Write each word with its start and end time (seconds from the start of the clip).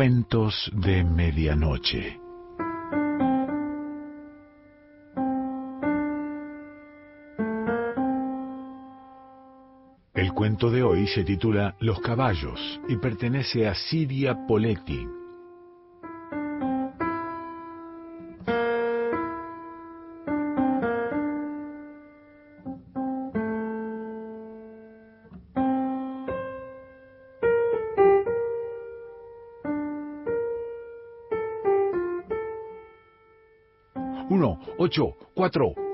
Cuentos 0.00 0.72
de 0.72 1.04
Medianoche. 1.04 2.18
El 10.14 10.32
cuento 10.32 10.70
de 10.70 10.82
hoy 10.82 11.06
se 11.06 11.22
titula 11.24 11.76
Los 11.80 12.00
caballos 12.00 12.80
y 12.88 12.96
pertenece 12.96 13.68
a 13.68 13.74
Siria 13.74 14.46
Poletti. 14.46 15.06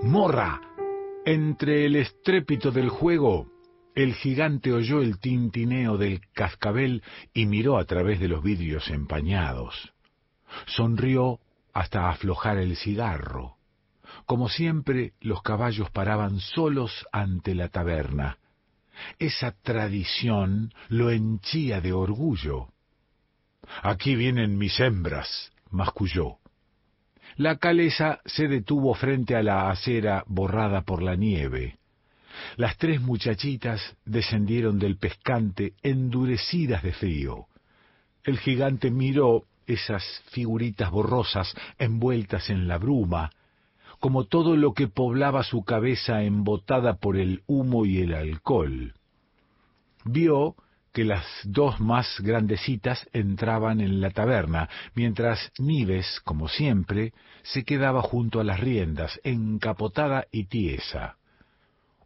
Morra. 0.02 0.60
Entre 1.24 1.87
el 1.87 1.95
estrépito 1.95 2.73
del 2.73 2.88
juego, 2.88 3.46
el 3.95 4.14
gigante 4.14 4.73
oyó 4.73 5.00
el 5.00 5.20
tintineo 5.20 5.96
del 5.96 6.20
cascabel 6.32 7.04
y 7.32 7.46
miró 7.46 7.78
a 7.78 7.84
través 7.84 8.18
de 8.18 8.27
los 8.27 8.42
vidrios 8.42 8.90
empañados. 8.90 9.92
Sonrió 10.66 11.38
hasta 11.73 12.10
aflojar 12.10 12.59
el 12.59 12.77
cigarro. 12.77 13.54
Como 14.24 14.48
siempre, 14.48 15.12
los 15.20 15.42
caballos 15.42 15.90
paraban 15.90 16.40
solos 16.40 17.06
ante 17.12 17.54
la 17.54 17.68
taberna. 17.68 18.38
Esa 19.20 19.52
tradición 19.52 20.74
lo 20.88 21.13
henchía 21.13 21.80
de 21.80 21.92
orgullo. 21.92 22.70
Aquí 23.82 24.16
vienen 24.16 24.59
mis 24.59 24.80
hembras, 24.80 25.52
masculló. 25.70 26.38
La 27.37 27.56
calesa 27.56 28.20
se 28.24 28.48
detuvo 28.48 28.95
frente 28.95 29.37
a 29.37 29.42
la 29.42 29.70
acera 29.70 30.24
borrada 30.26 30.82
por 30.82 31.02
la 31.02 31.16
nieve. 31.16 31.79
Las 32.56 32.79
tres 32.79 33.02
muchachitas 33.02 33.96
descendieron 34.06 34.79
del 34.79 34.96
pescante 34.96 35.74
endurecidas 35.82 36.82
de 36.82 36.92
frío. 36.92 37.46
El 38.24 38.38
gigante 38.38 38.90
miró 38.90 39.45
esas 39.66 40.02
figuritas 40.30 40.90
borrosas 40.90 41.54
envueltas 41.79 42.48
en 42.48 42.68
la 42.68 42.79
bruma, 42.79 43.30
como 44.01 44.24
todo 44.24 44.57
lo 44.57 44.73
que 44.73 44.88
poblaba 44.88 45.42
su 45.42 45.62
cabeza 45.62 46.23
embotada 46.23 46.96
por 46.96 47.18
el 47.18 47.42
humo 47.46 47.84
y 47.84 47.98
el 47.98 48.14
alcohol. 48.14 48.95
Vio 50.04 50.54
que 50.96 51.04
las 51.04 51.26
dos 51.44 51.78
más 51.78 52.22
grandecitas 52.22 53.06
entraban 53.12 53.82
en 53.82 54.00
la 54.00 54.12
taberna, 54.12 54.70
mientras 54.94 55.52
Nives, 55.58 56.22
como 56.24 56.48
siempre, 56.48 57.12
se 57.42 57.64
quedaba 57.64 58.00
junto 58.00 58.40
a 58.40 58.44
las 58.44 58.60
riendas, 58.60 59.20
encapotada 59.22 60.24
y 60.32 60.44
tiesa. 60.44 61.18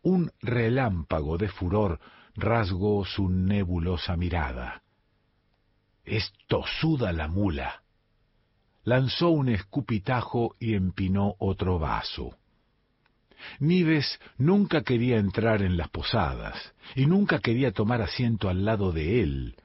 Un 0.03 0.33
relámpago 0.43 1.39
de 1.39 1.47
furor 1.47 2.01
rasgó 2.35 3.05
su 3.05 3.29
nebulosa 3.29 4.17
mirada. 4.17 4.83
Es 6.05 6.33
tosuda 6.49 7.13
la 7.13 7.29
mula. 7.29 7.85
Lanzó 8.83 9.29
un 9.29 9.51
escupitajo 9.51 10.57
y 10.59 10.75
empinó 10.75 11.37
otro 11.39 11.79
vaso. 11.79 12.40
Nives 13.59 14.19
nunca 14.39 14.83
quería 14.83 15.19
entrar 15.19 15.63
en 15.63 15.77
las 15.77 15.89
posadas 15.89 16.75
y 16.95 17.07
nunca 17.07 17.39
quería 17.39 17.73
tomar 17.73 18.03
asiento 18.03 18.49
al 18.49 18.65
lado 18.65 18.93
de 18.93 19.23
él. 19.23 19.57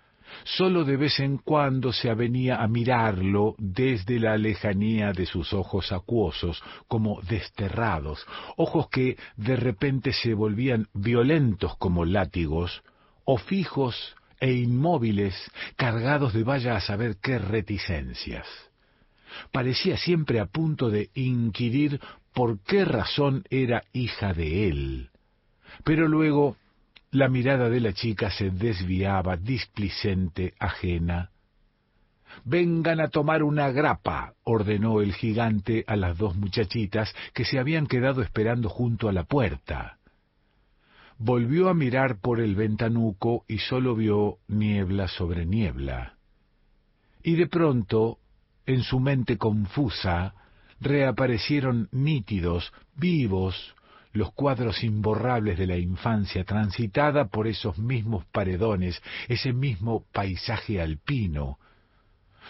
Solo 0.44 0.84
de 0.84 0.98
vez 0.98 1.20
en 1.20 1.38
cuando 1.38 1.94
se 1.94 2.10
avenía 2.10 2.62
a 2.62 2.68
mirarlo 2.68 3.56
desde 3.58 4.20
la 4.20 4.38
lejanía 4.38 5.12
de 5.12 5.26
sus 5.26 5.54
ojos 5.54 5.92
acuosos, 5.92 6.62
como 6.88 7.22
desterrados, 7.22 8.26
ojos 8.58 8.90
que 8.90 9.18
de 9.38 9.56
repente 9.56 10.14
se 10.14 10.34
volvían 10.34 10.88
violentos 10.94 11.78
como 11.78 12.06
látigos, 12.06 12.84
o 13.24 13.38
fijos 13.38 14.16
e 14.40 14.52
inmóviles, 14.52 15.36
cargados 15.76 16.34
de 16.34 16.44
vaya 16.44 16.76
a 16.76 16.82
saber 16.82 17.18
qué 17.22 17.40
reticencias. 17.40 18.46
Parecía 19.52 19.98
siempre 19.98 20.40
a 20.40 20.46
punto 20.46 20.90
de 20.90 21.10
inquirir 21.14 22.00
por 22.34 22.60
qué 22.60 22.86
razón 22.86 23.44
era 23.50 23.84
hija 23.94 24.34
de 24.34 24.68
él. 24.68 25.10
Pero 25.84 26.08
luego 26.08 26.58
la 27.12 27.30
mirada 27.30 27.70
de 27.70 27.80
la 27.80 27.94
chica 27.94 28.30
se 28.30 28.50
desviaba, 28.50 29.38
displicente, 29.38 30.54
ajena. 30.60 31.32
Vengan 32.44 33.00
a 33.00 33.08
tomar 33.08 33.44
una 33.44 33.72
grapa, 33.72 34.34
ordenó 34.44 35.00
el 35.00 35.14
gigante 35.14 35.86
a 35.88 35.96
las 35.96 36.18
dos 36.18 36.36
muchachitas 36.36 37.16
que 37.34 37.46
se 37.46 37.58
habían 37.60 37.88
quedado 37.88 38.22
esperando 38.22 38.68
junto 38.68 39.08
a 39.08 39.14
la 39.14 39.24
puerta. 39.24 39.98
Volvió 41.18 41.70
a 41.70 41.74
mirar 41.74 42.20
por 42.20 42.42
el 42.42 42.56
ventanuco 42.56 43.46
y 43.48 43.60
sólo 43.60 43.96
vio 43.96 44.40
niebla 44.50 45.08
sobre 45.08 45.46
niebla. 45.46 46.18
Y 47.24 47.36
de 47.36 47.48
pronto, 47.48 48.20
en 48.66 48.84
su 48.84 49.00
mente 49.00 49.38
confusa, 49.38 50.34
reaparecieron 50.80 51.90
nítidos, 51.92 52.72
vivos, 52.96 53.76
los 54.16 54.32
cuadros 54.32 54.84
imborrables 54.84 55.58
de 55.58 55.68
la 55.68 55.78
infancia 55.78 56.46
transitada 56.46 57.28
por 57.28 57.48
esos 57.48 57.78
mismos 57.78 58.26
paredones, 58.32 59.02
ese 59.28 59.52
mismo 59.54 60.06
paisaje 60.14 60.82
alpino. 60.82 61.60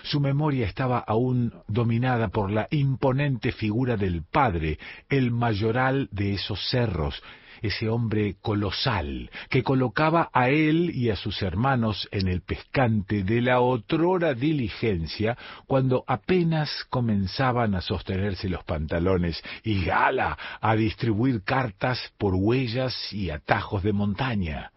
Su 0.03 0.19
memoria 0.19 0.67
estaba 0.67 0.99
aún 0.99 1.53
dominada 1.67 2.27
por 2.27 2.51
la 2.51 2.67
imponente 2.69 3.51
figura 3.51 3.97
del 3.97 4.23
padre, 4.23 4.77
el 5.09 5.31
mayoral 5.31 6.09
de 6.11 6.33
esos 6.33 6.69
cerros, 6.69 7.21
ese 7.67 7.89
hombre 7.89 8.35
colosal 8.41 9.29
que 9.49 9.63
colocaba 9.63 10.29
a 10.33 10.49
él 10.49 10.91
y 10.93 11.09
a 11.09 11.15
sus 11.15 11.41
hermanos 11.41 12.07
en 12.11 12.27
el 12.27 12.41
pescante 12.41 13.23
de 13.23 13.41
la 13.41 13.59
otrora 13.59 14.33
diligencia 14.33 15.37
cuando 15.67 16.03
apenas 16.07 16.85
comenzaban 16.89 17.75
a 17.75 17.81
sostenerse 17.81 18.49
los 18.49 18.63
pantalones 18.63 19.41
y 19.63 19.83
gala 19.83 20.37
a 20.61 20.75
distribuir 20.75 21.43
cartas 21.43 21.99
por 22.17 22.33
huellas 22.35 22.95
y 23.13 23.29
atajos 23.29 23.83
de 23.83 23.93
montaña. 23.93 24.71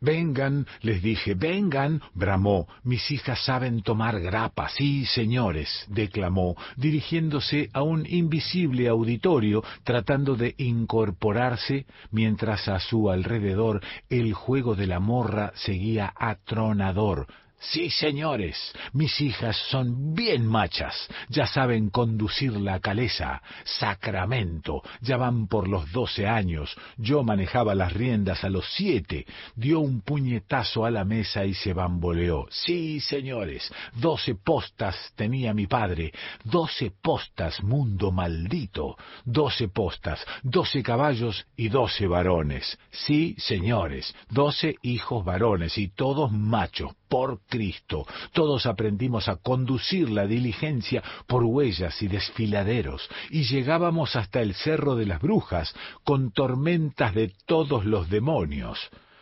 Vengan, 0.00 0.66
les 0.82 1.02
dije, 1.02 1.34
vengan, 1.34 2.02
bramó, 2.14 2.68
mis 2.84 3.10
hijas 3.10 3.44
saben 3.44 3.82
tomar 3.82 4.20
grapa, 4.20 4.68
sí, 4.68 5.06
señores, 5.06 5.86
declamó, 5.88 6.56
dirigiéndose 6.76 7.70
a 7.72 7.82
un 7.82 8.06
invisible 8.06 8.88
auditorio, 8.88 9.62
tratando 9.84 10.36
de 10.36 10.54
incorporarse, 10.58 11.86
mientras 12.10 12.68
a 12.68 12.78
su 12.80 13.10
alrededor 13.10 13.80
el 14.08 14.32
juego 14.32 14.74
de 14.74 14.86
la 14.86 15.00
morra 15.00 15.52
seguía 15.54 16.12
atronador, 16.16 17.26
Sí, 17.58 17.88
señores, 17.90 18.72
mis 18.92 19.18
hijas 19.20 19.56
son 19.70 20.14
bien 20.14 20.46
machas, 20.46 21.08
ya 21.30 21.46
saben 21.46 21.88
conducir 21.88 22.52
la 22.52 22.80
calesa, 22.80 23.42
sacramento, 23.64 24.82
ya 25.00 25.16
van 25.16 25.48
por 25.48 25.66
los 25.66 25.90
doce 25.90 26.26
años, 26.26 26.76
yo 26.98 27.22
manejaba 27.22 27.74
las 27.74 27.94
riendas 27.94 28.44
a 28.44 28.50
los 28.50 28.66
siete, 28.74 29.26
dio 29.54 29.80
un 29.80 30.02
puñetazo 30.02 30.84
a 30.84 30.90
la 30.90 31.04
mesa 31.06 31.46
y 31.46 31.54
se 31.54 31.72
bamboleó. 31.72 32.46
Sí, 32.50 33.00
señores, 33.00 33.72
doce 33.94 34.34
postas 34.34 35.12
tenía 35.16 35.54
mi 35.54 35.66
padre, 35.66 36.12
doce 36.44 36.92
postas, 37.02 37.62
mundo 37.62 38.12
maldito, 38.12 38.96
doce 39.24 39.68
postas, 39.68 40.24
doce 40.42 40.82
caballos 40.82 41.46
y 41.56 41.68
doce 41.68 42.06
varones. 42.06 42.78
Sí, 42.90 43.34
señores, 43.38 44.14
doce 44.28 44.76
hijos 44.82 45.24
varones 45.24 45.78
y 45.78 45.88
todos 45.88 46.30
machos, 46.30 46.92
por 47.08 47.40
Cristo. 47.56 48.06
Todos 48.32 48.66
aprendimos 48.66 49.28
a 49.28 49.36
conducir 49.36 50.10
la 50.10 50.26
diligencia 50.26 51.02
por 51.26 51.42
huellas 51.42 52.02
y 52.02 52.08
desfiladeros, 52.08 53.08
y 53.30 53.44
llegábamos 53.44 54.14
hasta 54.14 54.42
el 54.42 54.54
cerro 54.54 54.94
de 54.94 55.06
las 55.06 55.22
brujas, 55.22 55.74
con 56.04 56.32
tormentas 56.32 57.14
de 57.14 57.32
todos 57.46 57.86
los 57.86 58.10
demonios. 58.10 58.78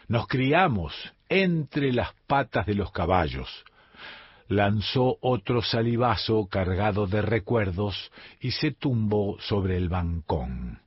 Nos 0.09 0.27
criamos 0.27 0.93
entre 1.29 1.93
las 1.93 2.13
patas 2.27 2.67
de 2.67 2.75
los 2.75 2.91
caballos. 2.91 3.49
Lanzó 4.49 5.17
otro 5.21 5.63
salivazo 5.63 6.49
cargado 6.49 7.07
de 7.07 7.23
recuerdos 7.23 8.11
y 8.41 8.51
se 8.51 8.73
tumbó 8.73 9.37
sobre 9.39 9.77
el 9.77 9.89
bancón. 9.89 10.81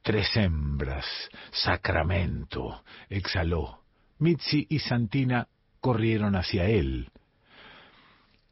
Tres 0.00 0.34
hembras, 0.36 1.04
sacramento, 1.52 2.82
exhaló. 3.10 3.80
Mitzi 4.18 4.66
y 4.70 4.78
Santina 4.78 5.48
corrieron 5.84 6.34
hacia 6.34 6.64
él. 6.64 7.10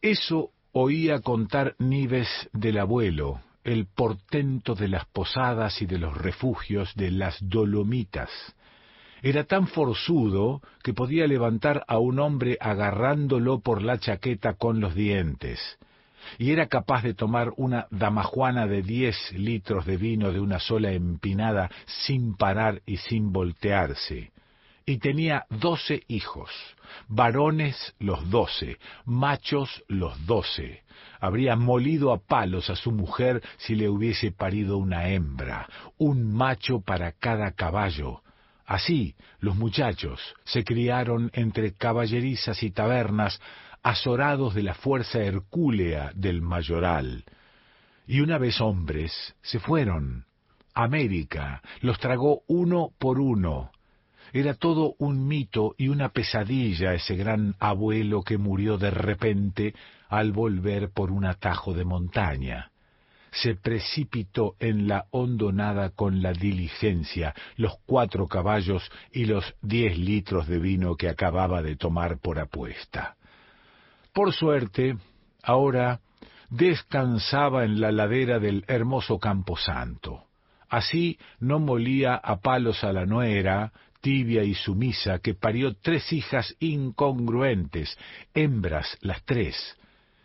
Eso 0.03 0.51
oía 0.73 1.21
contar 1.21 1.75
Nives 1.79 2.29
del 2.53 2.77
abuelo, 2.77 3.41
el 3.65 3.87
portento 3.87 4.75
de 4.75 4.89
las 4.89 5.07
posadas 5.07 5.81
y 5.81 5.87
de 5.87 5.97
los 5.97 6.15
refugios 6.15 6.95
de 6.95 7.11
las 7.11 7.39
Dolomitas. 7.41 8.29
Era 9.23 9.45
tan 9.45 9.67
forzudo 9.67 10.61
que 10.83 10.93
podía 10.93 11.27
levantar 11.27 11.85
a 11.89 11.97
un 11.97 12.19
hombre 12.19 12.59
agarrándolo 12.61 13.61
por 13.61 13.81
la 13.81 13.97
chaqueta 13.97 14.53
con 14.53 14.81
los 14.81 14.95
dientes, 14.95 15.59
y 16.37 16.51
era 16.51 16.67
capaz 16.67 17.03
de 17.03 17.15
tomar 17.15 17.55
una 17.57 17.87
damajuana 17.91 18.67
de 18.67 18.83
diez 18.83 19.17
litros 19.33 19.87
de 19.87 19.97
vino 19.97 20.33
de 20.33 20.41
una 20.41 20.59
sola 20.59 20.93
empinada 20.93 21.71
sin 21.87 22.35
parar 22.37 22.83
y 22.85 22.99
sin 22.99 23.33
voltearse. 23.33 24.32
Y 24.93 24.99
tenía 24.99 25.47
doce 25.49 26.03
hijos, 26.07 26.51
varones 27.09 27.95
los 27.99 28.29
doce, 28.29 28.77
machos 29.07 29.83
los 29.89 30.27
doce. 30.27 30.83
Habría 31.19 31.57
molido 31.57 32.13
a 32.13 32.19
palos 32.19 32.69
a 32.69 32.77
su 32.77 32.93
mujer 32.93 33.43
si 33.57 33.75
le 33.75 33.89
hubiese 33.89 34.33
parido 34.33 34.77
una 34.77 35.09
hembra, 35.09 35.67
un 35.97 36.31
macho 36.31 36.83
para 36.83 37.13
cada 37.13 37.53
caballo, 37.53 38.21
Así 38.67 39.15
los 39.41 39.57
muchachos 39.57 40.21
se 40.45 40.63
criaron 40.63 41.31
entre 41.33 41.73
caballerizas 41.73 42.63
y 42.63 42.71
tabernas, 42.71 43.41
azorados 43.83 44.53
de 44.53 44.63
la 44.63 44.75
fuerza 44.75 45.21
hercúlea 45.21 46.13
del 46.15 46.43
mayoral. 46.43 47.25
Y 48.07 48.21
una 48.21 48.37
vez 48.37 48.61
hombres 48.61 49.35
se 49.41 49.59
fueron. 49.59 50.27
América 50.75 51.63
los 51.81 51.99
tragó 51.99 52.43
uno 52.47 52.91
por 52.99 53.21
uno. 53.21 53.71
Era 54.33 54.55
todo 54.55 54.95
un 54.99 55.27
mito 55.27 55.75
y 55.77 55.89
una 55.89 56.09
pesadilla 56.09 56.95
ese 56.95 57.17
gran 57.17 57.55
abuelo 57.59 58.23
que 58.23 58.39
murió 58.39 58.79
de 58.79 58.91
repente 58.91 59.75
al 60.09 60.33
volver 60.33 60.91
por 60.91 61.11
un 61.11 61.25
atajo 61.25 61.75
de 61.75 61.85
montaña 61.85 62.73
se 63.33 63.55
precipitó 63.57 64.57
en 64.61 64.87
la 64.87 65.07
hondonada 65.11 65.91
con 65.91 66.23
la 66.23 66.33
diligencia, 66.33 67.35
los 67.57 67.73
cuatro 67.87 68.29
caballos 68.29 68.89
y 69.11 69.25
los 69.25 69.55
diez 69.63 69.97
litros 69.97 70.47
de 70.47 70.59
vino 70.59 70.97
que 70.97 71.09
acababa 71.09 71.63
de 71.63 71.77
tomar 71.77 72.19
por 72.19 72.39
apuesta. 72.39 73.17
Por 74.13 74.35
suerte, 74.35 74.99
ahora 75.43 76.01
descansaba 76.51 77.65
en 77.65 77.81
la 77.81 77.91
ladera 77.91 78.39
del 78.39 78.65
hermoso 78.69 79.19
Camposanto. 79.19 80.25
Así 80.69 81.19
no 81.41 81.59
molía 81.59 82.15
a 82.15 82.41
palos 82.41 82.85
a 82.85 82.93
la 82.93 83.07
nuera, 83.07 83.73
tibia 84.03 84.45
y 84.45 84.55
sumisa, 84.55 85.21
que 85.21 85.33
parió 85.33 85.75
tres 85.77 86.13
hijas 86.13 86.55
incongruentes, 86.61 87.97
hembras 88.35 88.99
las 89.01 89.25
tres, 89.25 89.57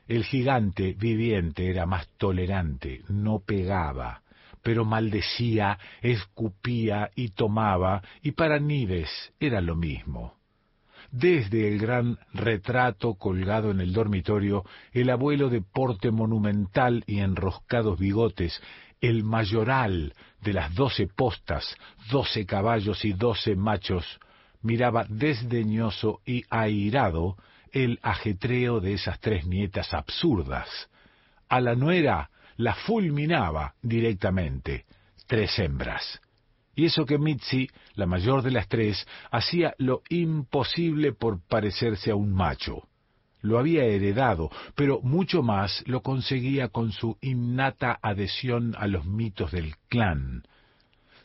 el 0.07 0.23
gigante 0.23 0.93
viviente 0.93 1.69
era 1.69 1.85
más 1.85 2.07
tolerante, 2.17 3.01
no 3.09 3.39
pegaba, 3.39 4.21
pero 4.63 4.85
maldecía, 4.85 5.77
escupía 6.01 7.11
y 7.15 7.29
tomaba, 7.29 8.01
y 8.21 8.31
para 8.31 8.59
Nives 8.59 9.09
era 9.39 9.61
lo 9.61 9.75
mismo. 9.75 10.33
Desde 11.11 11.67
el 11.67 11.79
gran 11.79 12.17
retrato 12.33 13.15
colgado 13.15 13.71
en 13.71 13.79
el 13.79 13.93
dormitorio, 13.93 14.65
el 14.91 15.09
abuelo 15.09 15.49
de 15.49 15.61
porte 15.61 16.11
monumental 16.11 17.03
y 17.07 17.19
enroscados 17.19 17.97
bigotes, 17.97 18.61
el 18.99 19.23
mayoral 19.23 20.13
de 20.41 20.53
las 20.53 20.73
doce 20.75 21.07
postas, 21.07 21.75
doce 22.09 22.45
caballos 22.45 23.03
y 23.05 23.13
doce 23.13 23.55
machos, 23.55 24.19
miraba 24.61 25.05
desdeñoso 25.09 26.21
y 26.25 26.43
airado 26.49 27.37
el 27.71 27.99
ajetreo 28.01 28.79
de 28.79 28.93
esas 28.93 29.19
tres 29.19 29.45
nietas 29.45 29.93
absurdas. 29.93 30.89
A 31.49 31.59
la 31.61 31.75
nuera 31.75 32.29
la 32.57 32.73
fulminaba 32.73 33.75
directamente, 33.81 34.85
tres 35.27 35.57
hembras. 35.59 36.19
Y 36.75 36.85
eso 36.85 37.05
que 37.05 37.17
Mitzi, 37.17 37.69
la 37.95 38.05
mayor 38.05 38.43
de 38.43 38.51
las 38.51 38.67
tres, 38.67 39.07
hacía 39.31 39.73
lo 39.79 40.03
imposible 40.09 41.11
por 41.11 41.41
parecerse 41.41 42.11
a 42.11 42.15
un 42.15 42.33
macho. 42.33 42.87
Lo 43.47 43.59
había 43.59 43.85
heredado, 43.85 44.51
pero 44.75 44.99
mucho 45.01 45.41
más 45.41 45.83
lo 45.87 46.01
conseguía 46.01 46.67
con 46.67 46.91
su 46.91 47.17
innata 47.21 47.97
adhesión 48.01 48.75
a 48.77 48.87
los 48.87 49.05
mitos 49.05 49.51
del 49.51 49.75
clan, 49.87 50.43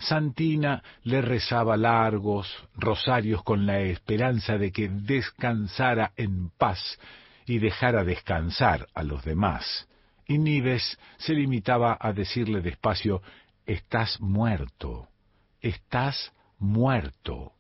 Santina 0.03 0.83
le 1.05 1.23
rezaba 1.23 1.77
largos 1.77 2.49
rosarios 2.75 3.43
con 3.43 3.67
la 3.67 3.81
esperanza 3.81 4.59
de 4.59 4.73
que 4.73 4.89
descansara 4.89 6.13
en 6.17 6.51
paz 6.51 6.99
y 7.47 7.59
dejara 7.59 8.05
descansar 8.05 8.89
a 8.95 9.03
los 9.03 9.25
demás. 9.25 9.89
Y 10.27 10.39
Nives 10.39 10.99
se 11.19 11.35
limitaba 11.35 11.97
a 12.01 12.13
decirle 12.13 12.61
despacio 12.61 13.23
Estás 13.65 14.21
muerto, 14.21 15.09
estás 15.61 16.33
muerto. 16.59 17.53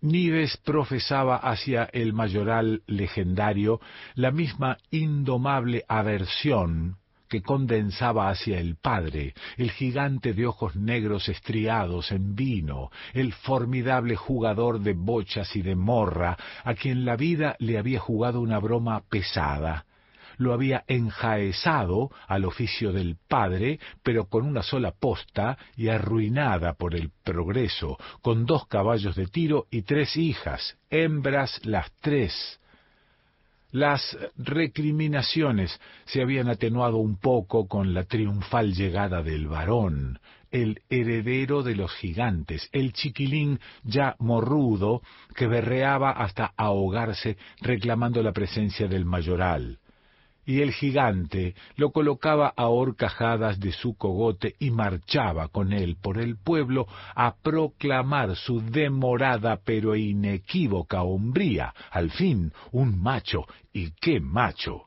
Nives 0.00 0.56
profesaba 0.58 1.36
hacia 1.36 1.84
el 1.92 2.12
mayoral 2.12 2.82
legendario 2.86 3.80
la 4.14 4.30
misma 4.30 4.76
indomable 4.90 5.84
aversión 5.88 6.96
que 7.28 7.42
condensaba 7.42 8.30
hacia 8.30 8.58
el 8.58 8.76
padre, 8.76 9.34
el 9.56 9.70
gigante 9.70 10.32
de 10.32 10.46
ojos 10.46 10.76
negros 10.76 11.28
estriados 11.28 12.10
en 12.10 12.34
vino, 12.34 12.90
el 13.12 13.32
formidable 13.32 14.16
jugador 14.16 14.80
de 14.80 14.94
bochas 14.94 15.54
y 15.54 15.62
de 15.62 15.76
morra, 15.76 16.36
a 16.64 16.74
quien 16.74 17.04
la 17.04 17.16
vida 17.16 17.56
le 17.58 17.76
había 17.76 18.00
jugado 18.00 18.40
una 18.40 18.58
broma 18.58 19.02
pesada, 19.10 19.84
lo 20.38 20.52
había 20.52 20.84
enjaezado 20.86 22.10
al 22.26 22.44
oficio 22.44 22.92
del 22.92 23.16
padre, 23.28 23.78
pero 24.02 24.26
con 24.26 24.46
una 24.46 24.62
sola 24.62 24.92
posta 24.92 25.58
y 25.76 25.88
arruinada 25.88 26.74
por 26.74 26.94
el 26.94 27.10
progreso, 27.22 27.98
con 28.22 28.46
dos 28.46 28.66
caballos 28.66 29.14
de 29.16 29.26
tiro 29.26 29.66
y 29.70 29.82
tres 29.82 30.16
hijas, 30.16 30.78
hembras 30.90 31.60
las 31.64 31.92
tres, 32.00 32.58
las 33.70 34.16
recriminaciones 34.36 35.78
se 36.06 36.22
habían 36.22 36.48
atenuado 36.48 36.96
un 36.96 37.18
poco 37.18 37.68
con 37.68 37.92
la 37.92 38.04
triunfal 38.04 38.72
llegada 38.72 39.22
del 39.22 39.46
varón, 39.46 40.20
el 40.50 40.80
heredero 40.88 41.62
de 41.62 41.74
los 41.74 41.92
gigantes, 41.96 42.70
el 42.72 42.94
chiquilín 42.94 43.60
ya 43.84 44.16
morrudo 44.18 45.02
que 45.34 45.46
berreaba 45.46 46.12
hasta 46.12 46.54
ahogarse 46.56 47.36
reclamando 47.60 48.22
la 48.22 48.32
presencia 48.32 48.88
del 48.88 49.04
mayoral 49.04 49.78
y 50.48 50.62
el 50.62 50.72
gigante 50.72 51.54
lo 51.76 51.90
colocaba 51.90 52.54
a 52.56 52.68
horcajadas 52.68 53.60
de 53.60 53.70
su 53.70 53.98
cogote 53.98 54.54
y 54.58 54.70
marchaba 54.70 55.48
con 55.48 55.74
él 55.74 55.98
por 56.00 56.16
el 56.16 56.38
pueblo 56.38 56.86
a 57.14 57.36
proclamar 57.36 58.34
su 58.34 58.62
demorada 58.62 59.60
pero 59.62 59.94
inequívoca 59.94 61.02
hombría, 61.02 61.74
al 61.90 62.10
fin 62.10 62.50
un 62.72 62.98
macho, 62.98 63.44
y 63.74 63.90
qué 64.00 64.20
macho. 64.20 64.84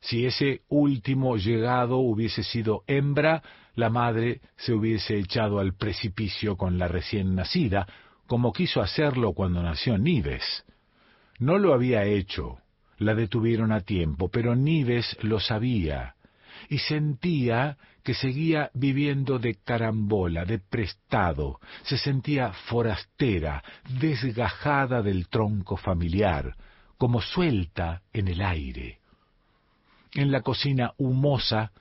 Si 0.00 0.24
ese 0.24 0.62
último 0.70 1.36
llegado 1.36 1.98
hubiese 1.98 2.42
sido 2.42 2.82
hembra, 2.86 3.42
la 3.74 3.90
madre 3.90 4.40
se 4.56 4.72
hubiese 4.72 5.18
echado 5.18 5.58
al 5.58 5.74
precipicio 5.74 6.56
con 6.56 6.78
la 6.78 6.88
recién 6.88 7.34
nacida, 7.34 7.86
como 8.26 8.50
quiso 8.50 8.80
hacerlo 8.80 9.34
cuando 9.34 9.62
nació 9.62 9.98
Nives. 9.98 10.64
No 11.38 11.58
lo 11.58 11.74
había 11.74 12.04
hecho, 12.04 12.61
la 13.02 13.14
detuvieron 13.14 13.72
a 13.72 13.80
tiempo, 13.80 14.28
pero 14.28 14.54
Nives 14.54 15.16
lo 15.22 15.40
sabía 15.40 16.14
y 16.68 16.78
sentía 16.78 17.76
que 18.02 18.14
seguía 18.14 18.70
viviendo 18.74 19.38
de 19.38 19.56
carambola, 19.56 20.44
de 20.44 20.58
prestado, 20.58 21.60
se 21.82 21.98
sentía 21.98 22.52
forastera, 22.52 23.62
desgajada 24.00 25.02
del 25.02 25.28
tronco 25.28 25.76
familiar, 25.76 26.56
como 26.98 27.20
suelta 27.20 28.02
en 28.12 28.28
el 28.28 28.40
aire. 28.40 28.98
En 30.14 30.32
la 30.32 30.42
cocina 30.42 30.92
humosa 30.98 31.72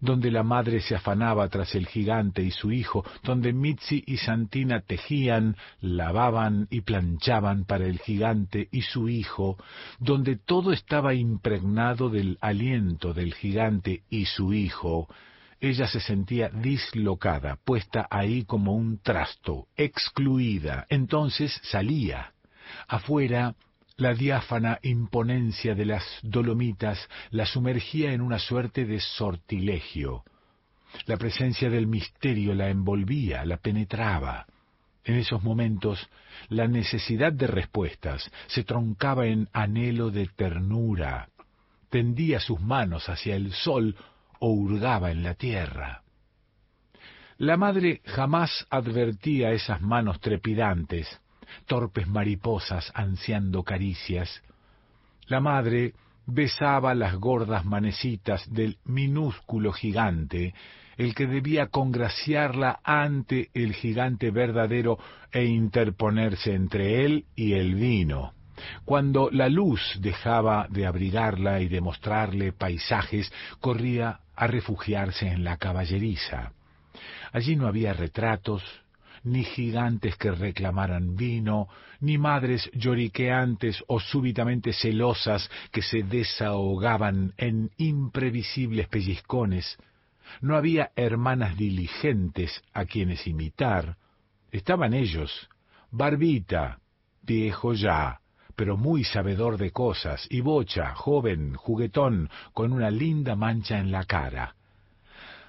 donde 0.00 0.30
la 0.30 0.42
madre 0.42 0.80
se 0.80 0.94
afanaba 0.94 1.48
tras 1.48 1.74
el 1.74 1.86
gigante 1.86 2.42
y 2.42 2.50
su 2.50 2.72
hijo, 2.72 3.04
donde 3.22 3.52
Mitzi 3.52 4.02
y 4.06 4.16
Santina 4.16 4.80
tejían, 4.80 5.56
lavaban 5.80 6.66
y 6.70 6.80
planchaban 6.80 7.64
para 7.64 7.86
el 7.86 7.98
gigante 7.98 8.68
y 8.72 8.82
su 8.82 9.08
hijo, 9.08 9.56
donde 9.98 10.36
todo 10.36 10.72
estaba 10.72 11.14
impregnado 11.14 12.08
del 12.08 12.38
aliento 12.40 13.12
del 13.14 13.34
gigante 13.34 14.02
y 14.10 14.24
su 14.26 14.52
hijo, 14.52 15.08
ella 15.60 15.86
se 15.86 16.00
sentía 16.00 16.48
dislocada, 16.48 17.56
puesta 17.56 18.06
ahí 18.10 18.44
como 18.44 18.74
un 18.74 18.98
trasto, 18.98 19.66
excluida. 19.76 20.86
Entonces 20.88 21.60
salía. 21.64 22.32
Afuera 22.88 23.54
la 24.00 24.14
diáfana 24.14 24.78
imponencia 24.82 25.74
de 25.74 25.84
las 25.84 26.04
Dolomitas 26.22 27.08
la 27.30 27.46
sumergía 27.46 28.12
en 28.12 28.20
una 28.20 28.38
suerte 28.38 28.84
de 28.84 29.00
sortilegio. 29.00 30.24
La 31.06 31.16
presencia 31.16 31.70
del 31.70 31.86
misterio 31.86 32.54
la 32.54 32.68
envolvía, 32.68 33.44
la 33.44 33.58
penetraba. 33.58 34.46
En 35.04 35.16
esos 35.16 35.42
momentos 35.42 36.08
la 36.48 36.66
necesidad 36.66 37.32
de 37.32 37.46
respuestas 37.46 38.30
se 38.46 38.64
troncaba 38.64 39.26
en 39.26 39.48
anhelo 39.52 40.10
de 40.10 40.26
ternura, 40.26 41.28
tendía 41.90 42.40
sus 42.40 42.60
manos 42.60 43.08
hacia 43.08 43.36
el 43.36 43.52
sol 43.52 43.96
o 44.38 44.50
hurgaba 44.50 45.10
en 45.10 45.22
la 45.22 45.34
tierra. 45.34 46.02
La 47.38 47.56
madre 47.56 48.02
jamás 48.04 48.66
advertía 48.68 49.52
esas 49.52 49.80
manos 49.80 50.20
trepidantes, 50.20 51.20
torpes 51.66 52.06
mariposas 52.06 52.90
ansiando 52.94 53.62
caricias. 53.62 54.42
La 55.26 55.40
madre 55.40 55.94
besaba 56.26 56.94
las 56.94 57.16
gordas 57.16 57.64
manecitas 57.64 58.50
del 58.52 58.78
minúsculo 58.84 59.72
gigante, 59.72 60.54
el 60.96 61.14
que 61.14 61.26
debía 61.26 61.68
congraciarla 61.68 62.80
ante 62.84 63.50
el 63.54 63.74
gigante 63.74 64.30
verdadero 64.30 64.98
e 65.32 65.44
interponerse 65.44 66.54
entre 66.54 67.04
él 67.04 67.24
y 67.34 67.54
el 67.54 67.74
vino. 67.74 68.32
Cuando 68.84 69.30
la 69.30 69.48
luz 69.48 69.80
dejaba 70.00 70.66
de 70.68 70.86
abrigarla 70.86 71.60
y 71.60 71.68
de 71.68 71.80
mostrarle 71.80 72.52
paisajes, 72.52 73.32
corría 73.60 74.20
a 74.36 74.46
refugiarse 74.46 75.28
en 75.28 75.44
la 75.44 75.56
caballeriza. 75.56 76.52
Allí 77.32 77.56
no 77.56 77.66
había 77.66 77.92
retratos, 77.92 78.62
ni 79.24 79.44
gigantes 79.44 80.16
que 80.16 80.30
reclamaran 80.30 81.16
vino, 81.16 81.68
ni 82.00 82.18
madres 82.18 82.70
lloriqueantes 82.72 83.82
o 83.86 84.00
súbitamente 84.00 84.72
celosas 84.72 85.50
que 85.70 85.82
se 85.82 86.02
desahogaban 86.02 87.34
en 87.36 87.70
imprevisibles 87.76 88.88
pellizcones. 88.88 89.76
No 90.40 90.56
había 90.56 90.92
hermanas 90.96 91.56
diligentes 91.56 92.62
a 92.72 92.84
quienes 92.84 93.26
imitar. 93.26 93.96
Estaban 94.50 94.94
ellos, 94.94 95.48
Barbita, 95.90 96.78
viejo 97.22 97.74
ya, 97.74 98.20
pero 98.56 98.76
muy 98.76 99.04
sabedor 99.04 99.56
de 99.56 99.70
cosas, 99.70 100.26
y 100.30 100.40
Bocha, 100.40 100.94
joven, 100.94 101.54
juguetón, 101.54 102.28
con 102.52 102.72
una 102.72 102.90
linda 102.90 103.34
mancha 103.34 103.78
en 103.78 103.90
la 103.90 104.04
cara. 104.04 104.54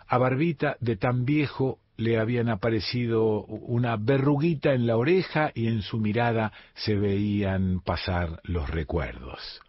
A 0.07 0.17
Barbita, 0.17 0.77
de 0.79 0.97
tan 0.97 1.25
viejo, 1.25 1.79
le 2.01 2.19
habían 2.19 2.49
aparecido 2.49 3.43
una 3.43 3.95
verruguita 3.95 4.73
en 4.73 4.87
la 4.87 4.97
oreja 4.97 5.51
y 5.53 5.67
en 5.67 5.83
su 5.83 5.99
mirada 5.99 6.51
se 6.73 6.95
veían 6.95 7.79
pasar 7.81 8.41
los 8.43 8.69
recuerdos. 8.69 9.61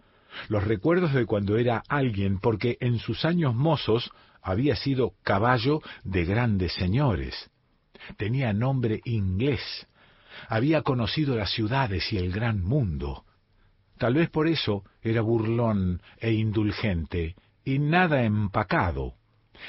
Los 0.48 0.64
recuerdos 0.64 1.12
de 1.12 1.26
cuando 1.26 1.58
era 1.58 1.82
alguien, 1.88 2.38
porque 2.40 2.78
en 2.80 2.98
sus 2.98 3.24
años 3.26 3.54
mozos 3.54 4.10
había 4.40 4.76
sido 4.76 5.12
caballo 5.22 5.80
de 6.04 6.24
grandes 6.24 6.72
señores. 6.72 7.50
Tenía 8.16 8.52
nombre 8.52 9.00
inglés. 9.04 9.60
Había 10.48 10.82
conocido 10.82 11.36
las 11.36 11.52
ciudades 11.52 12.12
y 12.12 12.16
el 12.16 12.32
gran 12.32 12.64
mundo. 12.64 13.24
Tal 13.98 14.14
vez 14.14 14.30
por 14.30 14.48
eso 14.48 14.84
era 15.02 15.20
burlón 15.20 16.00
e 16.18 16.32
indulgente 16.32 17.36
y 17.64 17.78
nada 17.78 18.24
empacado. 18.24 19.14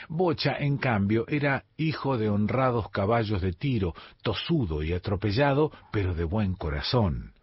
Bocha, 0.08 0.56
en 0.58 0.78
cambio, 0.78 1.26
era 1.28 1.66
hijo 1.78 2.18
de 2.18 2.30
honrados 2.30 2.90
caballos 2.90 3.42
de 3.42 3.54
tiro, 3.54 3.94
tosudo 4.22 4.84
y 4.84 4.94
atropellado, 4.94 5.72
pero 5.92 6.14
de 6.14 6.24
buen 6.24 6.54
corazón. 6.56 7.34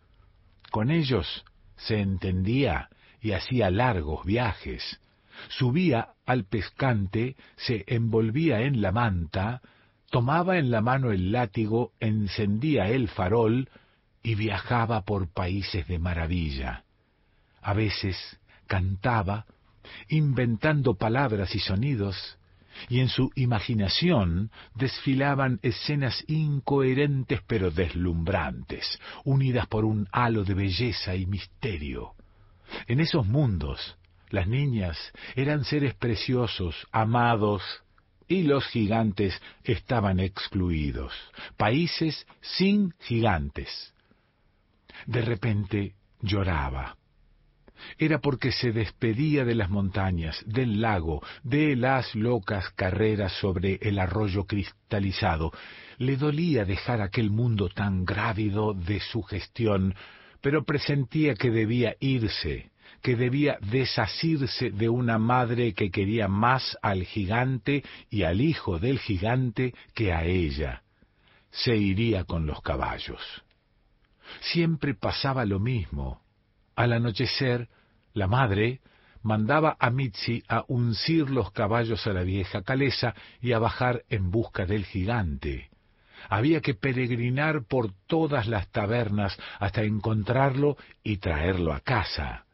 Con 0.71 0.91
ellos 0.91 1.45
se 1.77 2.01
entendía 2.01 2.89
y 3.21 3.33
hacía 3.33 3.71
largos 3.71 4.25
viajes. 4.25 5.01
Subía 5.49 6.11
al 6.27 6.45
pescante, 6.45 7.37
se 7.57 7.85
envolvía 7.87 8.61
en 8.61 8.83
la 8.83 8.93
manta, 8.93 9.61
tomaba 10.11 10.59
en 10.59 10.71
la 10.71 10.81
mano 10.81 11.13
el 11.13 11.33
látigo, 11.33 11.93
encendía 12.01 12.89
el 12.89 13.09
farol 13.09 13.69
y 14.23 14.35
viajaba 14.35 15.03
por 15.03 15.33
países 15.33 15.87
de 15.89 15.99
maravilla. 15.99 16.85
A 17.63 17.75
veces 17.75 18.17
cantaba, 18.67 19.47
inventando 20.09 20.95
palabras 20.95 21.55
y 21.55 21.59
sonidos, 21.59 22.39
y 22.89 23.01
en 23.01 23.09
su 23.09 23.31
imaginación 23.35 24.51
desfilaban 24.75 25.59
escenas 25.63 26.25
incoherentes 26.29 27.41
pero 27.47 27.71
deslumbrantes, 27.71 28.99
unidas 29.25 29.67
por 29.67 29.85
un 29.85 30.09
halo 30.13 30.45
de 30.45 30.55
belleza 30.55 31.15
y 31.15 31.27
misterio. 31.27 32.13
En 32.87 33.01
esos 33.01 33.27
mundos, 33.27 33.97
las 34.29 34.47
niñas 34.47 34.97
eran 35.35 35.65
seres 35.65 35.95
preciosos, 35.95 36.87
amados, 36.93 37.63
y 38.29 38.45
los 38.45 38.65
gigantes 38.67 39.41
estaban 39.65 40.21
excluidos, 40.21 41.13
países 41.57 42.27
sin 42.41 42.95
gigantes. 43.01 43.93
De 45.07 45.23
repente 45.23 45.95
lloraba 46.23 46.97
era 47.99 48.21
porque 48.21 48.53
se 48.53 48.73
despedía 48.73 49.45
de 49.45 49.55
las 49.55 49.71
montañas, 49.71 50.43
del 50.47 50.81
lago, 50.81 51.23
de 51.43 51.77
las 51.77 52.15
locas 52.15 52.71
carreras 52.71 53.33
sobre 53.41 53.79
el 53.83 53.99
arroyo 53.99 54.45
cristalizado. 54.45 55.53
Le 55.99 56.17
dolía 56.17 56.65
dejar 56.65 57.01
aquel 57.01 57.31
mundo 57.31 57.69
tan 57.69 58.05
grávido 58.05 58.75
de 58.75 59.01
sugestión, 59.01 59.95
pero 60.41 60.65
presentía 60.65 61.35
que 61.35 61.51
debía 61.51 61.97
irse, 62.01 62.71
que 63.03 63.17
debía 63.17 63.59
desasirse 63.61 64.71
de 64.71 64.89
una 64.89 65.19
madre 65.19 65.75
que 65.75 65.91
quería 65.91 66.29
más 66.29 66.77
al 66.83 67.05
gigante 67.05 67.83
y 68.11 68.23
al 68.23 68.41
hijo 68.41 68.79
del 68.79 68.99
gigante 68.99 69.75
que 69.95 70.13
a 70.13 70.25
ella. 70.25 70.83
Se 71.51 71.77
iría 71.77 72.25
con 72.25 72.47
los 72.47 72.61
caballos. 72.63 73.21
Siempre 74.41 74.95
pasaba 74.95 75.45
lo 75.45 75.59
mismo. 75.59 76.21
Al 76.81 76.95
anochecer, 76.95 77.69
la 78.15 78.27
madre 78.27 78.81
mandaba 79.21 79.77
a 79.79 79.91
Mitzi 79.91 80.43
a 80.49 80.65
uncir 80.69 81.29
los 81.29 81.53
caballos 81.53 82.07
a 82.07 82.15
la 82.15 82.23
vieja 82.23 82.63
calesa 82.63 83.15
y 83.43 83.53
a 83.53 83.59
bajar 83.59 84.05
en 84.09 84.31
busca 84.31 84.65
del 84.65 84.87
gigante. 84.87 85.69
Había 86.31 86.63
que 86.63 86.73
peregrinar 86.73 87.65
por 87.67 87.93
todas 88.07 88.49
las 88.49 88.71
tabernas 88.71 89.37
hasta 89.59 89.83
encontrarlo 89.83 90.79
y 91.03 91.19
traerlo 91.19 91.75
a 91.75 91.81
casa. 91.81 92.47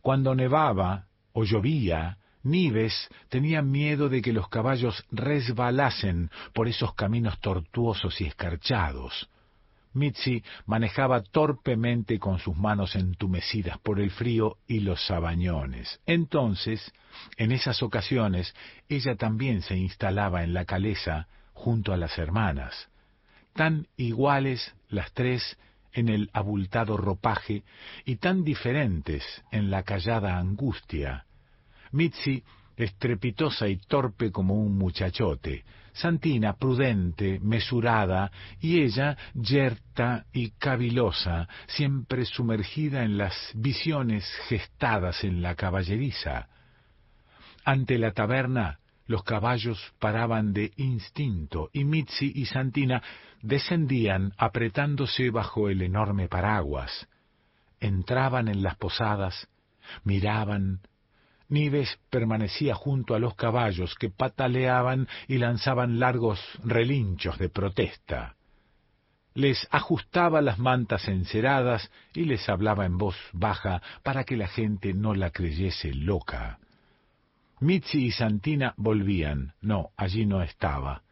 Cuando 0.00 0.34
nevaba 0.34 1.04
o 1.34 1.44
llovía, 1.44 2.16
Nives 2.42 3.10
tenía 3.28 3.60
miedo 3.60 4.08
de 4.08 4.22
que 4.22 4.32
los 4.32 4.48
caballos 4.48 5.04
resbalasen 5.10 6.30
por 6.54 6.68
esos 6.68 6.94
caminos 6.94 7.38
tortuosos 7.40 8.18
y 8.22 8.24
escarchados. 8.24 9.28
Mitzi 9.94 10.42
manejaba 10.66 11.22
torpemente 11.22 12.18
con 12.18 12.38
sus 12.38 12.56
manos 12.56 12.96
entumecidas 12.96 13.78
por 13.78 14.00
el 14.00 14.10
frío 14.10 14.58
y 14.66 14.80
los 14.80 15.06
sabañones. 15.06 16.00
Entonces, 16.04 16.92
en 17.36 17.52
esas 17.52 17.82
ocasiones, 17.82 18.54
ella 18.88 19.16
también 19.16 19.62
se 19.62 19.76
instalaba 19.76 20.42
en 20.42 20.52
la 20.52 20.64
caleza 20.64 21.28
junto 21.52 21.92
a 21.92 21.96
las 21.96 22.18
hermanas, 22.18 22.88
tan 23.54 23.86
iguales 23.96 24.74
las 24.88 25.12
tres 25.12 25.56
en 25.92 26.08
el 26.08 26.28
abultado 26.32 26.96
ropaje 26.96 27.62
y 28.04 28.16
tan 28.16 28.42
diferentes 28.42 29.24
en 29.52 29.70
la 29.70 29.84
callada 29.84 30.38
angustia. 30.38 31.24
Mitzi 31.92 32.42
estrepitosa 32.76 33.68
y 33.68 33.76
torpe 33.76 34.30
como 34.30 34.54
un 34.54 34.76
muchachote, 34.76 35.64
Santina 35.92 36.54
prudente, 36.54 37.38
mesurada, 37.40 38.30
y 38.60 38.80
ella 38.80 39.16
yerta 39.34 40.26
y 40.32 40.50
cavilosa, 40.50 41.48
siempre 41.68 42.24
sumergida 42.24 43.04
en 43.04 43.16
las 43.16 43.34
visiones 43.54 44.24
gestadas 44.48 45.22
en 45.22 45.40
la 45.40 45.54
caballeriza. 45.54 46.48
Ante 47.64 47.98
la 47.98 48.10
taberna 48.10 48.80
los 49.06 49.22
caballos 49.22 49.78
paraban 49.98 50.52
de 50.52 50.72
instinto 50.76 51.70
y 51.72 51.84
Mitzi 51.84 52.32
y 52.34 52.46
Santina 52.46 53.02
descendían 53.42 54.32
apretándose 54.38 55.30
bajo 55.30 55.68
el 55.68 55.82
enorme 55.82 56.28
paraguas. 56.28 57.06
Entraban 57.80 58.48
en 58.48 58.62
las 58.62 58.76
posadas, 58.76 59.48
miraban, 60.04 60.80
Nives 61.54 62.00
permanecía 62.10 62.74
junto 62.74 63.14
a 63.14 63.20
los 63.20 63.36
caballos 63.36 63.94
que 63.94 64.10
pataleaban 64.10 65.06
y 65.28 65.38
lanzaban 65.38 66.00
largos 66.00 66.40
relinchos 66.64 67.38
de 67.38 67.48
protesta. 67.48 68.34
Les 69.34 69.66
ajustaba 69.70 70.42
las 70.42 70.58
mantas 70.58 71.06
enceradas 71.06 71.90
y 72.12 72.24
les 72.24 72.48
hablaba 72.48 72.86
en 72.86 72.98
voz 72.98 73.16
baja 73.32 73.80
para 74.02 74.24
que 74.24 74.36
la 74.36 74.48
gente 74.48 74.94
no 74.94 75.14
la 75.14 75.30
creyese 75.30 75.94
loca. 75.94 76.58
Mitzi 77.60 78.06
y 78.06 78.10
Santina 78.10 78.74
volvían. 78.76 79.54
No, 79.60 79.90
allí 79.96 80.26
no 80.26 80.42
estaba 80.42 81.03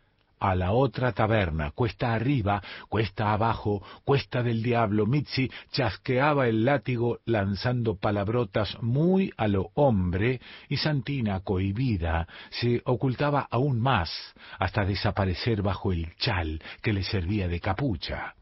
a 0.42 0.56
la 0.56 0.72
otra 0.72 1.12
taberna, 1.12 1.70
cuesta 1.70 2.12
arriba, 2.12 2.60
cuesta 2.88 3.32
abajo, 3.32 3.82
cuesta 4.04 4.42
del 4.42 4.62
diablo. 4.62 5.06
Mitzi 5.06 5.48
chasqueaba 5.70 6.48
el 6.48 6.64
látigo 6.64 7.20
lanzando 7.26 7.96
palabrotas 7.96 8.76
muy 8.82 9.32
a 9.36 9.46
lo 9.46 9.70
hombre 9.74 10.40
y 10.68 10.76
Santina, 10.78 11.40
cohibida, 11.40 12.26
se 12.50 12.82
ocultaba 12.84 13.46
aún 13.50 13.80
más 13.80 14.10
hasta 14.58 14.84
desaparecer 14.84 15.62
bajo 15.62 15.92
el 15.92 16.14
chal 16.16 16.60
que 16.82 16.92
le 16.92 17.04
servía 17.04 17.46
de 17.46 17.60
capucha. 17.60 18.34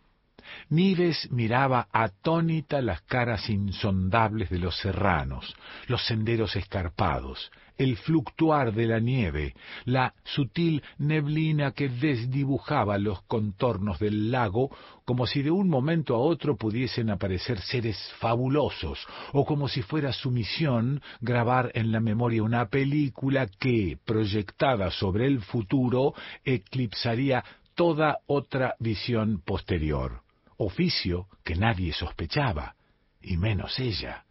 Nives 0.69 1.31
miraba 1.31 1.89
atónita 1.93 2.81
las 2.81 3.03
caras 3.03 3.49
insondables 3.51 4.51
de 4.51 4.59
los 4.59 4.79
serranos, 4.79 5.55
los 5.87 6.05
senderos 6.07 6.57
escarpados, 6.57 7.51
el 7.81 7.97
fluctuar 7.97 8.75
de 8.75 8.87
la 8.87 9.01
nieve, 9.01 9.55
la 9.87 10.13
sutil 10.23 10.83
neblina 10.99 11.73
que 11.73 11.89
desdibujaba 11.89 12.99
los 12.99 13.23
contornos 13.23 13.99
del 13.99 14.31
lago 14.31 14.71
como 15.07 15.27
si 15.27 15.43
de 15.43 15.51
un 15.51 15.69
momento 15.69 16.15
a 16.15 16.19
otro 16.19 16.57
pudiesen 16.57 17.09
aparecer 17.09 17.59
seres 17.61 17.97
fabulosos, 18.19 18.99
o 19.33 19.45
como 19.45 19.67
si 19.67 19.81
fuera 19.83 20.13
su 20.13 20.31
misión 20.31 21.01
grabar 21.21 21.73
en 21.75 21.91
la 21.91 22.01
memoria 22.01 22.43
una 22.43 22.67
película 22.69 23.47
que, 23.47 23.99
proyectada 24.05 24.91
sobre 24.91 25.27
el 25.27 25.41
futuro, 25.41 26.15
eclipsaría 26.45 27.43
toda 27.75 28.19
otra 28.27 28.75
visión 28.79 29.41
posterior 29.45 30.21
oficio 30.61 31.27
que 31.43 31.57
nadie 31.57 31.93
sospechaba, 31.93 32.75
y 33.23 33.39
menos 33.39 33.79
ella. 33.79 34.25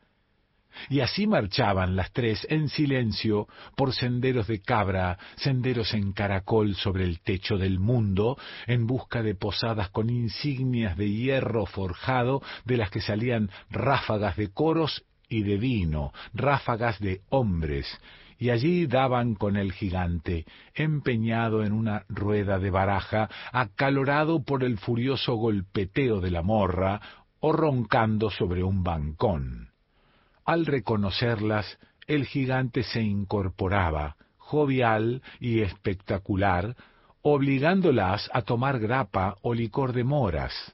Y 0.89 1.01
así 1.01 1.27
marchaban 1.27 1.95
las 1.95 2.11
tres 2.11 2.45
en 2.49 2.69
silencio 2.69 3.47
por 3.75 3.93
senderos 3.93 4.47
de 4.47 4.61
cabra, 4.61 5.17
senderos 5.35 5.93
en 5.93 6.13
caracol 6.13 6.75
sobre 6.75 7.03
el 7.03 7.21
techo 7.21 7.57
del 7.57 7.79
mundo, 7.79 8.37
en 8.67 8.87
busca 8.87 9.21
de 9.21 9.35
posadas 9.35 9.89
con 9.89 10.09
insignias 10.09 10.97
de 10.97 11.09
hierro 11.09 11.65
forjado 11.65 12.41
de 12.65 12.77
las 12.77 12.89
que 12.89 13.01
salían 13.01 13.49
ráfagas 13.69 14.37
de 14.37 14.51
coros 14.51 15.03
y 15.29 15.43
de 15.43 15.57
vino, 15.57 16.11
ráfagas 16.33 16.99
de 16.99 17.21
hombres, 17.29 17.87
y 18.39 18.49
allí 18.49 18.87
daban 18.87 19.35
con 19.35 19.57
el 19.57 19.73
gigante, 19.73 20.45
empeñado 20.73 21.63
en 21.63 21.73
una 21.73 22.05
rueda 22.07 22.57
de 22.57 22.71
baraja, 22.71 23.29
acalorado 23.51 24.43
por 24.43 24.63
el 24.63 24.77
furioso 24.77 25.35
golpeteo 25.35 26.21
de 26.21 26.31
la 26.31 26.41
morra, 26.41 27.01
o 27.41 27.51
roncando 27.51 28.29
sobre 28.29 28.63
un 28.63 28.83
bancón. 28.83 29.68
Al 30.49 30.65
reconocerlas, 30.65 31.77
el 32.07 32.25
gigante 32.25 32.81
se 32.81 33.03
incorporaba, 33.03 34.15
jovial 34.39 35.21
y 35.39 35.61
espectacular, 35.61 36.75
obligándolas 37.21 38.27
a 38.33 38.41
tomar 38.41 38.79
grapa 38.79 39.35
o 39.43 39.53
licor 39.53 39.93
de 39.93 40.03
moras. 40.03 40.73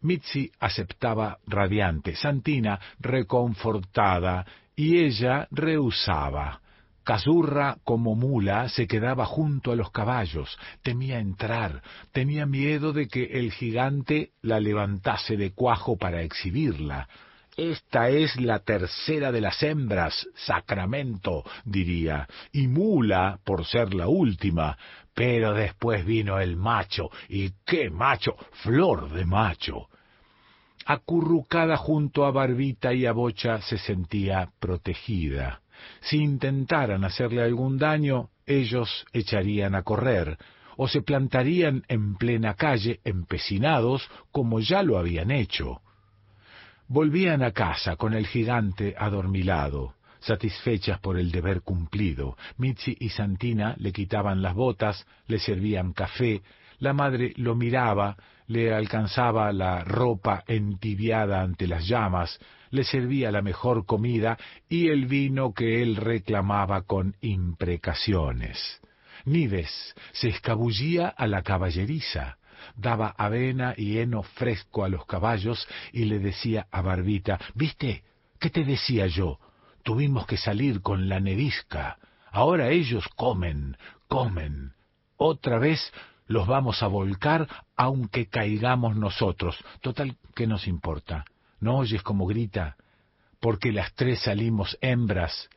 Mitzi 0.00 0.52
aceptaba 0.60 1.38
radiante, 1.44 2.14
Santina 2.14 2.78
reconfortada, 3.00 4.46
y 4.76 4.98
ella 4.98 5.48
rehusaba. 5.50 6.60
Cazurra, 7.02 7.78
como 7.82 8.14
mula, 8.14 8.68
se 8.68 8.86
quedaba 8.86 9.26
junto 9.26 9.72
a 9.72 9.74
los 9.74 9.90
caballos, 9.90 10.56
temía 10.84 11.18
entrar, 11.18 11.82
tenía 12.12 12.46
miedo 12.46 12.92
de 12.92 13.08
que 13.08 13.24
el 13.24 13.50
gigante 13.50 14.30
la 14.40 14.60
levantase 14.60 15.36
de 15.36 15.50
cuajo 15.50 15.96
para 15.96 16.22
exhibirla. 16.22 17.08
Esta 17.60 18.08
es 18.08 18.40
la 18.40 18.60
tercera 18.60 19.30
de 19.30 19.42
las 19.42 19.62
hembras, 19.62 20.26
Sacramento, 20.34 21.44
diría, 21.66 22.26
y 22.52 22.68
mula 22.68 23.38
por 23.44 23.66
ser 23.66 23.92
la 23.92 24.08
última. 24.08 24.78
Pero 25.12 25.52
después 25.52 26.06
vino 26.06 26.40
el 26.40 26.56
macho, 26.56 27.10
y 27.28 27.50
qué 27.66 27.90
macho, 27.90 28.34
flor 28.62 29.10
de 29.10 29.26
macho. 29.26 29.88
Acurrucada 30.86 31.76
junto 31.76 32.24
a 32.24 32.30
Barbita 32.30 32.94
y 32.94 33.04
a 33.04 33.12
Bocha 33.12 33.60
se 33.60 33.76
sentía 33.76 34.48
protegida. 34.58 35.60
Si 36.00 36.16
intentaran 36.16 37.04
hacerle 37.04 37.42
algún 37.42 37.76
daño, 37.76 38.30
ellos 38.46 39.04
echarían 39.12 39.74
a 39.74 39.82
correr, 39.82 40.38
o 40.78 40.88
se 40.88 41.02
plantarían 41.02 41.82
en 41.88 42.16
plena 42.16 42.54
calle, 42.54 43.00
empecinados, 43.04 44.08
como 44.32 44.60
ya 44.60 44.82
lo 44.82 44.96
habían 44.96 45.30
hecho. 45.30 45.82
Volvían 46.90 47.44
a 47.44 47.52
casa 47.52 47.94
con 47.94 48.14
el 48.14 48.26
gigante 48.26 48.96
adormilado, 48.98 49.94
satisfechas 50.18 50.98
por 50.98 51.20
el 51.20 51.30
deber 51.30 51.62
cumplido. 51.62 52.36
Mitzi 52.56 52.96
y 52.98 53.10
Santina 53.10 53.76
le 53.78 53.92
quitaban 53.92 54.42
las 54.42 54.56
botas, 54.56 55.06
le 55.28 55.38
servían 55.38 55.92
café, 55.92 56.42
la 56.80 56.92
madre 56.92 57.32
lo 57.36 57.54
miraba, 57.54 58.16
le 58.48 58.74
alcanzaba 58.74 59.52
la 59.52 59.84
ropa 59.84 60.42
entibiada 60.48 61.42
ante 61.42 61.68
las 61.68 61.86
llamas, 61.86 62.40
le 62.70 62.82
servía 62.82 63.30
la 63.30 63.40
mejor 63.40 63.86
comida 63.86 64.36
y 64.68 64.88
el 64.88 65.06
vino 65.06 65.54
que 65.54 65.84
él 65.84 65.94
reclamaba 65.94 66.82
con 66.82 67.14
imprecaciones. 67.20 68.80
Nives 69.26 69.94
se 70.10 70.30
escabullía 70.30 71.06
a 71.06 71.28
la 71.28 71.42
caballeriza, 71.42 72.38
daba 72.76 73.14
avena 73.16 73.74
y 73.76 73.98
heno 73.98 74.22
fresco 74.22 74.84
a 74.84 74.88
los 74.88 75.06
caballos 75.06 75.66
y 75.92 76.04
le 76.04 76.18
decía 76.18 76.66
a 76.70 76.82
Barbita, 76.82 77.38
¿viste? 77.54 78.04
¿Qué 78.38 78.50
te 78.50 78.64
decía 78.64 79.06
yo? 79.06 79.38
Tuvimos 79.82 80.26
que 80.26 80.36
salir 80.36 80.82
con 80.82 81.08
la 81.08 81.20
nevisca. 81.20 81.98
Ahora 82.30 82.70
ellos 82.70 83.08
comen, 83.16 83.76
comen. 84.08 84.72
Otra 85.16 85.58
vez 85.58 85.92
los 86.26 86.46
vamos 86.46 86.82
a 86.82 86.86
volcar 86.86 87.48
aunque 87.76 88.26
caigamos 88.28 88.96
nosotros. 88.96 89.56
Total, 89.80 90.16
¿qué 90.34 90.46
nos 90.46 90.66
importa? 90.68 91.24
¿No 91.58 91.76
oyes 91.76 92.02
cómo 92.02 92.26
grita? 92.26 92.76
Porque 93.40 93.72
las 93.72 93.92
tres 93.94 94.22
salimos 94.22 94.78
hembras. 94.80 95.48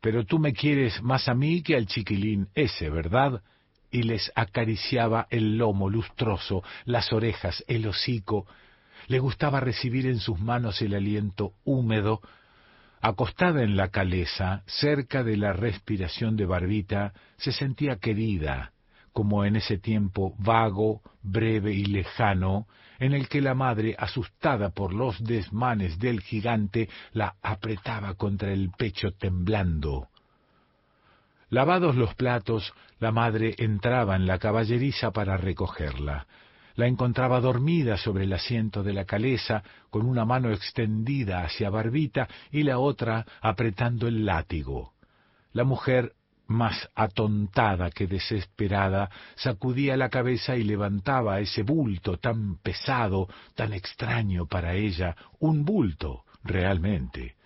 Pero 0.00 0.24
tú 0.24 0.38
me 0.38 0.52
quieres 0.52 1.00
más 1.02 1.28
a 1.28 1.34
mí 1.34 1.62
que 1.62 1.76
al 1.76 1.86
chiquilín 1.86 2.48
ese, 2.54 2.90
¿verdad? 2.90 3.42
Y 3.92 4.02
les 4.02 4.32
acariciaba 4.34 5.28
el 5.30 5.58
lomo 5.58 5.88
lustroso, 5.88 6.64
las 6.86 7.12
orejas, 7.12 7.62
el 7.68 7.86
hocico. 7.86 8.46
Le 9.06 9.20
gustaba 9.20 9.60
recibir 9.60 10.06
en 10.06 10.18
sus 10.18 10.40
manos 10.40 10.82
el 10.82 10.94
aliento 10.94 11.52
húmedo. 11.64 12.20
Acostada 13.02 13.62
en 13.62 13.76
la 13.76 13.88
caleza, 13.88 14.62
cerca 14.66 15.22
de 15.22 15.36
la 15.36 15.52
respiración 15.52 16.36
de 16.36 16.46
Barbita, 16.46 17.12
se 17.36 17.52
sentía 17.52 17.96
querida, 17.96 18.72
como 19.12 19.44
en 19.44 19.56
ese 19.56 19.76
tiempo 19.76 20.34
vago, 20.38 21.02
breve 21.22 21.74
y 21.74 21.84
lejano, 21.84 22.66
en 22.98 23.12
el 23.12 23.28
que 23.28 23.42
la 23.42 23.54
madre, 23.54 23.94
asustada 23.98 24.70
por 24.70 24.94
los 24.94 25.22
desmanes 25.22 25.98
del 25.98 26.20
gigante, 26.20 26.88
la 27.12 27.34
apretaba 27.42 28.14
contra 28.14 28.52
el 28.52 28.70
pecho 28.70 29.10
temblando. 29.12 30.08
Lavados 31.52 31.96
los 31.96 32.14
platos, 32.14 32.72
la 32.98 33.12
madre 33.12 33.54
entraba 33.58 34.16
en 34.16 34.26
la 34.26 34.38
caballeriza 34.38 35.10
para 35.10 35.36
recogerla. 35.36 36.26
La 36.76 36.86
encontraba 36.86 37.42
dormida 37.42 37.98
sobre 37.98 38.24
el 38.24 38.32
asiento 38.32 38.82
de 38.82 38.94
la 38.94 39.04
caleza, 39.04 39.62
con 39.90 40.06
una 40.06 40.24
mano 40.24 40.50
extendida 40.50 41.44
hacia 41.44 41.68
Barbita 41.68 42.26
y 42.50 42.62
la 42.62 42.78
otra 42.78 43.26
apretando 43.42 44.08
el 44.08 44.24
látigo. 44.24 44.94
La 45.52 45.64
mujer 45.64 46.14
más 46.46 46.88
atontada 46.94 47.90
que 47.90 48.06
desesperada, 48.06 49.10
sacudía 49.34 49.98
la 49.98 50.08
cabeza 50.08 50.56
y 50.56 50.64
levantaba 50.64 51.38
ese 51.40 51.64
bulto 51.64 52.16
tan 52.16 52.56
pesado, 52.62 53.28
tan 53.54 53.74
extraño 53.74 54.46
para 54.46 54.72
ella, 54.72 55.14
un 55.38 55.66
bulto 55.66 56.24
realmente. 56.44 57.36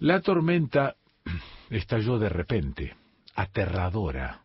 La 0.00 0.20
tormenta 0.22 0.96
estalló 1.70 2.18
de 2.18 2.28
repente, 2.28 2.94
aterradora. 3.34 4.42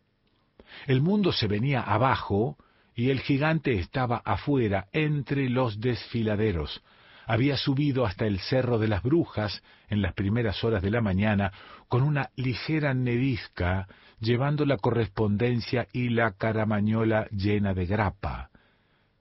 El 0.88 1.02
mundo 1.02 1.32
se 1.32 1.48
venía 1.48 1.82
abajo 1.82 2.58
y 2.96 3.10
el 3.10 3.22
gigante 3.22 3.80
estaba 3.80 4.18
afuera, 4.18 4.88
entre 4.92 5.50
los 5.50 5.80
desfiladeros, 5.80 6.82
había 7.26 7.58
subido 7.58 8.06
hasta 8.06 8.26
el 8.26 8.40
Cerro 8.40 8.78
de 8.80 8.88
las 8.88 9.04
Brujas 9.04 9.62
en 9.90 10.02
las 10.02 10.14
primeras 10.14 10.64
horas 10.64 10.82
de 10.82 10.92
la 10.92 11.02
mañana 11.02 11.52
con 11.88 12.04
una 12.04 12.30
ligera 12.36 12.94
nevisca 12.94 13.88
llevando 14.20 14.66
la 14.66 14.78
correspondencia 14.78 15.88
y 15.92 16.10
la 16.10 16.32
caramañola 16.32 17.28
llena 17.30 17.74
de 17.74 17.86
grapa. 17.86 18.50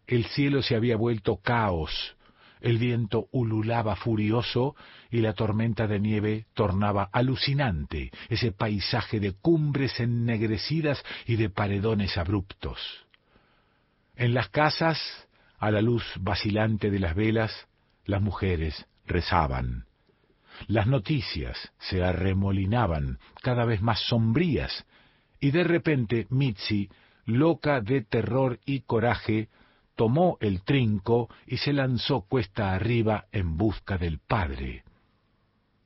El 0.07 0.27
cielo 0.27 0.63
se 0.63 0.75
había 0.75 0.97
vuelto 0.97 1.37
caos, 1.37 2.17
el 2.63 2.79
viento 2.79 3.29
ululaba 3.33 3.97
furioso 3.97 4.75
y 5.11 5.21
la 5.21 5.35
tormenta 5.35 5.87
de 5.87 6.01
nieve 6.01 6.47
tornaba 6.55 7.09
alucinante 7.13 8.11
ese 8.29 8.53
paisaje 8.53 9.21
de 9.21 9.33
cumbres 9.33 10.01
ennegrecidas 10.01 11.03
y 11.27 11.37
de 11.37 11.51
paredones 11.51 12.17
abruptos. 12.17 12.79
En 14.17 14.35
las 14.35 14.49
casas, 14.49 14.99
a 15.59 15.71
la 15.71 15.81
luz 15.81 16.05
vacilante 16.21 16.91
de 16.91 16.99
las 16.99 17.15
velas, 17.15 17.69
las 18.05 18.23
mujeres 18.23 18.87
rezaban. 19.07 19.87
Las 20.67 20.87
noticias 20.87 21.73
se 21.79 22.03
arremolinaban, 22.03 23.19
cada 23.43 23.65
vez 23.65 23.83
más 23.83 24.01
sombrías, 24.01 24.85
y 25.41 25.51
de 25.51 25.65
repente 25.65 26.27
Mitzi, 26.31 26.89
loca 27.25 27.81
de 27.81 28.03
terror 28.03 28.61
y 28.65 28.81
coraje, 28.81 29.49
tomó 29.97 30.39
el 30.41 30.63
trinco 30.63 31.29
y 31.47 31.59
se 31.59 31.73
lanzó 31.73 32.23
cuesta 32.23 32.75
arriba 32.75 33.27
en 33.33 33.57
busca 33.57 33.99
del 33.99 34.19
padre. 34.19 34.85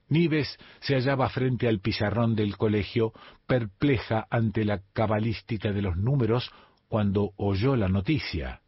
Nives 0.08 0.56
se 0.80 0.94
hallaba 0.94 1.28
frente 1.30 1.68
al 1.68 1.80
pizarrón 1.80 2.36
del 2.36 2.56
colegio, 2.56 3.12
perpleja 3.46 4.26
ante 4.30 4.64
la 4.64 4.80
cabalística 4.92 5.72
de 5.72 5.82
los 5.82 5.96
números, 5.96 6.50
cuando 6.88 7.32
oyó 7.36 7.74
la 7.74 7.88
noticia. 7.88 8.60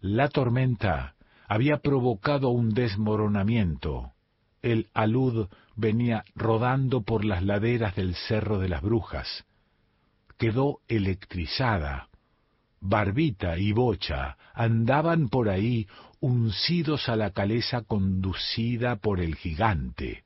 La 0.00 0.28
tormenta 0.28 1.16
había 1.48 1.78
provocado 1.78 2.50
un 2.50 2.72
desmoronamiento. 2.72 4.12
El 4.62 4.88
alud 4.94 5.48
venía 5.74 6.24
rodando 6.36 7.02
por 7.02 7.24
las 7.24 7.42
laderas 7.42 7.96
del 7.96 8.14
Cerro 8.14 8.58
de 8.58 8.68
las 8.68 8.82
Brujas. 8.82 9.44
Quedó 10.38 10.80
electrizada. 10.86 12.09
Barbita 12.80 13.58
y 13.58 13.72
Bocha 13.72 14.36
andaban 14.54 15.28
por 15.28 15.50
ahí 15.50 15.86
uncidos 16.20 17.08
a 17.08 17.16
la 17.16 17.30
caleza 17.30 17.82
conducida 17.82 18.96
por 18.96 19.20
el 19.20 19.36
gigante. 19.36 20.24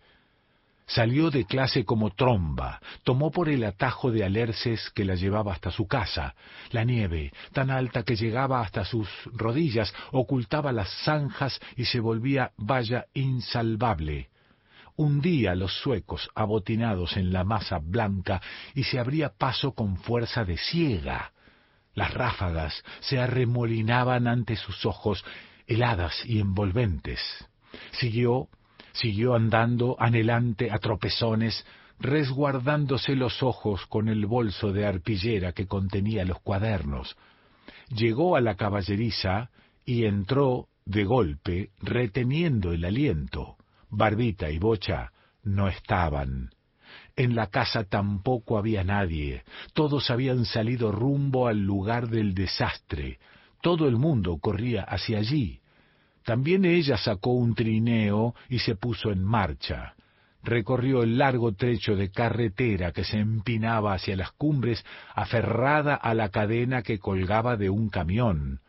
Salió 0.87 1.31
de 1.31 1.47
clase 1.47 1.85
como 1.85 2.11
tromba, 2.11 2.81
tomó 3.03 3.31
por 3.31 3.49
el 3.49 3.64
atajo 3.64 4.12
de 4.12 4.25
alerces 4.25 4.90
que 4.90 5.05
la 5.05 5.14
llevaba 5.14 5.53
hasta 5.53 5.71
su 5.71 5.87
casa. 5.87 6.35
La 6.71 6.85
nieve, 6.85 7.33
tan 7.53 7.71
alta 7.71 8.03
que 8.03 8.17
llegaba 8.17 8.61
hasta 8.61 8.85
sus 8.85 9.09
rodillas, 9.33 9.93
ocultaba 10.12 10.73
las 10.73 10.90
zanjas 11.05 11.59
y 11.77 11.87
se 11.87 12.01
volvía 12.01 12.53
valla 12.57 13.07
insalvable. 13.14 14.29
Hundía 14.97 15.57
los 15.57 15.73
suecos 15.81 16.29
abotinados 16.37 17.17
en 17.17 17.33
la 17.33 17.45
masa 17.45 17.79
blanca 17.79 18.40
y 18.75 18.85
se 18.85 19.01
abría 19.01 19.31
paso 19.31 19.73
con 19.73 19.97
fuerza 19.97 20.45
de 20.45 20.57
ciega. 20.57 21.33
Las 21.94 22.12
ráfagas 22.12 22.83
se 23.00 23.18
arremolinaban 23.18 24.26
ante 24.26 24.57
sus 24.57 24.85
ojos, 24.85 25.24
heladas 25.66 26.14
y 26.26 26.40
envolventes. 26.40 27.20
Siguió 27.92 28.48
Siguió 28.94 29.35
andando 29.35 29.96
anhelante 29.98 30.70
a 30.70 30.78
tropezones, 30.78 31.66
resguardándose 31.98 33.16
los 33.16 33.42
ojos 33.42 33.85
con 33.87 34.09
el 34.09 34.24
bolso 34.26 34.72
de 34.72 34.87
arpillera 34.87 35.52
que 35.52 35.66
contenía 35.66 36.24
los 36.24 36.40
cuadernos. 36.40 37.16
Llegó 37.88 38.37
a 38.37 38.40
la 38.40 38.54
caballeriza 38.54 39.50
y 39.85 40.04
entró 40.04 40.68
de 40.85 41.04
golpe, 41.04 41.70
reteniendo 41.83 42.72
el 42.72 42.85
aliento. 42.85 43.57
Barbita 43.90 44.48
y 44.50 44.59
Bocha 44.59 45.11
no 45.42 45.66
estaban. 45.66 46.50
En 47.16 47.37
la 47.37 47.46
casa 47.46 47.85
tampoco 47.85 48.59
había 48.59 48.83
nadie. 48.83 49.44
Todos 49.72 50.11
habían 50.11 50.44
salido 50.44 50.90
rumbo 50.90 51.46
al 51.46 51.61
lugar 51.61 52.09
del 52.09 52.35
desastre. 52.35 53.18
Todo 53.61 53.87
el 53.87 53.96
mundo 53.96 54.38
corría 54.38 54.83
hacia 54.83 55.18
allí. 55.18 55.61
También 56.24 56.64
ella 56.64 56.96
sacó 56.96 57.33
un 57.33 57.55
trineo 57.55 58.35
y 58.48 58.59
se 58.59 58.74
puso 58.74 59.11
en 59.11 59.22
marcha. 59.22 59.94
Recorrió 60.42 61.03
el 61.03 61.16
largo 61.16 61.53
trecho 61.53 61.96
de 61.96 62.11
carretera 62.11 62.92
que 62.92 63.05
se 63.05 63.18
empinaba 63.18 63.94
hacia 63.94 64.16
las 64.16 64.33
cumbres, 64.33 64.85
aferrada 65.14 65.94
a 65.94 66.14
la 66.14 66.31
cadena 66.31 66.83
que 66.83 66.98
colgaba 66.98 67.57
de 67.57 67.70
un 67.70 67.88
camión. 67.88 68.61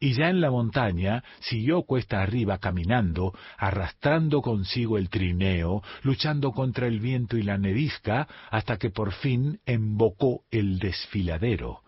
Y 0.00 0.14
ya 0.14 0.30
en 0.30 0.40
la 0.40 0.50
montaña 0.50 1.22
siguió 1.40 1.82
cuesta 1.82 2.22
arriba 2.22 2.56
caminando, 2.56 3.34
arrastrando 3.58 4.40
consigo 4.40 4.96
el 4.96 5.10
trineo, 5.10 5.82
luchando 6.02 6.52
contra 6.52 6.86
el 6.86 7.00
viento 7.00 7.36
y 7.36 7.42
la 7.42 7.58
nevisca, 7.58 8.26
hasta 8.50 8.78
que 8.78 8.88
por 8.88 9.12
fin 9.12 9.60
embocó 9.66 10.42
el 10.50 10.78
desfiladero 10.78 11.82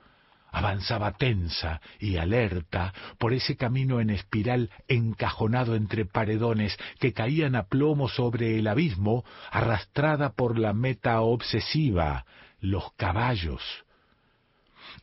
avanzaba 0.53 1.13
tensa 1.13 1.81
y 1.99 2.19
alerta 2.19 2.93
por 3.19 3.33
ese 3.33 3.57
camino 3.57 4.01
en 4.01 4.11
espiral 4.11 4.71
encajonado 4.87 5.75
entre 5.75 6.05
paredones 6.05 6.77
que 7.01 7.15
caían 7.15 7.57
a 7.57 7.65
plomo 7.65 8.09
sobre 8.09 8.59
el 8.59 8.69
abismo, 8.69 9.25
arrastrada 9.51 10.33
por 10.33 10.59
la 10.59 10.75
meta 10.75 11.23
obsesiva, 11.23 12.27
los 12.61 12.93
caballos. 12.93 13.63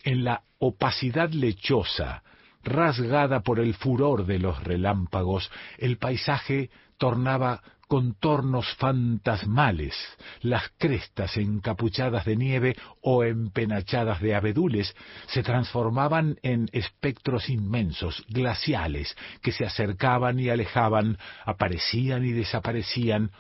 En 0.04 0.24
la 0.24 0.44
opacidad 0.60 1.32
lechosa, 1.32 2.22
rasgada 2.70 3.42
por 3.42 3.60
el 3.60 3.74
furor 3.74 4.26
de 4.26 4.40
los 4.40 4.64
relámpagos, 4.64 5.52
el 5.78 5.98
paisaje 5.98 6.70
tornaba 6.98 7.62
contornos 7.90 8.72
fantasmales, 8.76 9.96
las 10.42 10.62
crestas 10.78 11.36
encapuchadas 11.38 12.24
de 12.24 12.36
nieve 12.36 12.76
o 13.02 13.24
empenachadas 13.24 14.22
de 14.22 14.36
abedules 14.36 14.96
se 15.26 15.42
transformaban 15.42 16.38
en 16.44 16.70
espectros 16.72 17.50
inmensos, 17.50 18.24
glaciales, 18.30 19.18
que 19.42 19.52
se 19.52 19.66
acercaban 19.66 20.40
y 20.40 20.50
alejaban, 20.50 21.18
aparecían 21.46 22.24
y 22.26 22.32
desaparecían. 22.32 23.32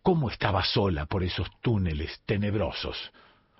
¿Cómo 0.00 0.30
estaba 0.30 0.62
sola 0.62 1.06
por 1.06 1.24
esos 1.24 1.48
túneles 1.60 2.20
tenebrosos? 2.24 3.10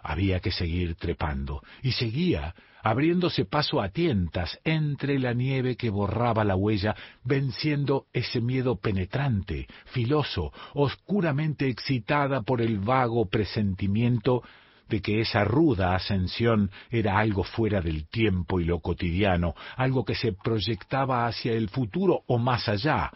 Había 0.03 0.41
que 0.41 0.51
seguir 0.51 0.97
trepando, 0.97 1.63
y 1.83 1.93
seguía, 1.93 2.55
abriéndose 2.83 3.45
paso 3.45 3.81
a 3.81 3.91
tientas 3.91 4.59
entre 4.65 5.19
la 5.19 5.33
nieve 5.33 5.77
que 5.77 5.91
borraba 5.91 6.45
la 6.45 6.57
huella, 6.57 6.97
venciendo 7.25 8.07
ese 8.13 8.41
miedo 8.41 8.77
penetrante, 8.77 9.69
filoso, 9.87 10.53
oscuramente 10.75 11.69
excitada 11.69 12.43
por 12.43 12.61
el 12.61 12.79
vago 12.79 13.27
presentimiento 13.27 14.43
de 14.89 15.01
que 15.01 15.21
esa 15.21 15.45
ruda 15.45 15.95
ascensión 15.95 16.71
era 16.91 17.19
algo 17.19 17.45
fuera 17.45 17.81
del 17.81 18.09
tiempo 18.09 18.61
y 18.61 18.65
lo 18.65 18.81
cotidiano, 18.81 19.55
algo 19.77 20.05
que 20.05 20.15
se 20.15 20.33
proyectaba 20.33 21.27
hacia 21.27 21.53
el 21.53 21.69
futuro 21.69 22.25
o 22.27 22.39
más 22.39 22.69
allá, 22.69 23.11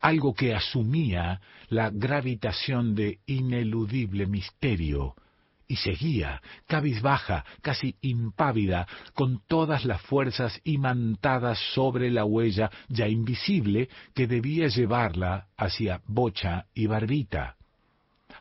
algo 0.00 0.34
que 0.34 0.54
asumía 0.54 1.40
la 1.68 1.90
gravitación 1.90 2.94
de 2.94 3.18
ineludible 3.26 4.26
misterio, 4.26 5.14
y 5.70 5.76
seguía, 5.76 6.42
cabizbaja, 6.66 7.44
casi 7.62 7.94
impávida, 8.00 8.88
con 9.14 9.40
todas 9.46 9.84
las 9.84 10.02
fuerzas 10.02 10.60
imantadas 10.64 11.60
sobre 11.74 12.10
la 12.10 12.24
huella 12.24 12.72
ya 12.88 13.06
invisible 13.06 13.88
que 14.12 14.26
debía 14.26 14.66
llevarla 14.66 15.46
hacia 15.56 16.02
Bocha 16.08 16.66
y 16.74 16.88
Barbita. 16.88 17.54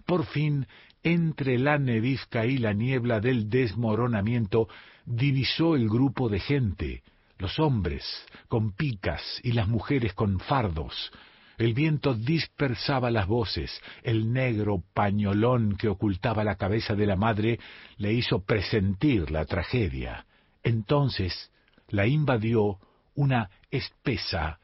Por 0.07 0.25
fin, 0.25 0.65
entre 1.03 1.59
la 1.59 1.77
nevisca 1.77 2.47
y 2.47 2.57
la 2.57 2.73
niebla 2.73 3.19
del 3.19 3.47
desmoronamiento, 3.47 4.67
divisó 5.05 5.75
el 5.75 5.87
grupo 5.87 6.29
de 6.29 6.39
gente, 6.39 7.03
los 7.37 7.59
hombres 7.59 8.25
con 8.47 8.71
picas 8.71 9.21
y 9.43 9.51
las 9.51 9.67
mujeres 9.67 10.15
con 10.15 10.39
fardos, 10.39 11.11
el 11.59 11.73
viento 11.73 12.13
dispersaba 12.15 13.11
las 13.11 13.27
voces, 13.27 13.81
el 14.01 14.31
negro 14.31 14.81
pañolón 14.93 15.75
que 15.75 15.89
ocultaba 15.89 16.45
la 16.45 16.55
cabeza 16.55 16.95
de 16.95 17.05
la 17.05 17.17
madre 17.17 17.59
le 17.97 18.13
hizo 18.13 18.39
presentir 18.45 19.29
la 19.29 19.43
tragedia. 19.43 20.25
Entonces 20.63 21.51
la 21.89 22.07
invadió 22.07 22.79
una 23.13 23.49
espesa, 23.69 24.57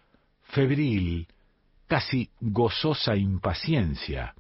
febril, 0.44 1.28
casi 1.86 2.30
gozosa 2.40 3.18
impaciencia. 3.18 4.34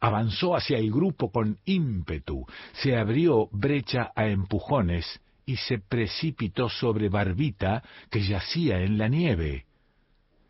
Avanzó 0.00 0.56
hacia 0.56 0.78
el 0.78 0.90
grupo 0.90 1.30
con 1.30 1.58
ímpetu, 1.66 2.46
se 2.72 2.96
abrió 2.96 3.50
brecha 3.52 4.10
a 4.16 4.26
empujones 4.28 5.20
y 5.44 5.56
se 5.56 5.78
precipitó 5.78 6.70
sobre 6.70 7.10
Barbita, 7.10 7.82
que 8.10 8.22
yacía 8.22 8.80
en 8.80 8.96
la 8.96 9.08
nieve 9.08 9.66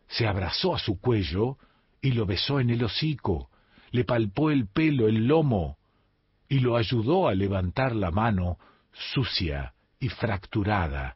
se 0.09 0.27
abrazó 0.27 0.75
a 0.75 0.79
su 0.79 0.99
cuello 0.99 1.57
y 2.01 2.11
lo 2.11 2.25
besó 2.25 2.59
en 2.59 2.69
el 2.69 2.83
hocico, 2.83 3.49
le 3.91 4.03
palpó 4.03 4.49
el 4.51 4.67
pelo, 4.67 5.07
el 5.07 5.27
lomo, 5.27 5.77
y 6.47 6.59
lo 6.59 6.75
ayudó 6.75 7.27
a 7.27 7.35
levantar 7.35 7.95
la 7.95 8.11
mano 8.11 8.57
sucia 9.13 9.73
y 9.99 10.09
fracturada. 10.09 11.15